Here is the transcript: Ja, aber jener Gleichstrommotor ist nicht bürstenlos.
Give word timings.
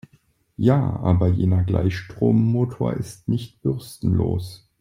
Ja, 0.57 0.95
aber 1.03 1.27
jener 1.27 1.63
Gleichstrommotor 1.63 2.93
ist 2.95 3.27
nicht 3.29 3.61
bürstenlos. 3.61 4.67